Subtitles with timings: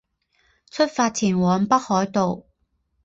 [0.71, 2.43] 出发前往北海道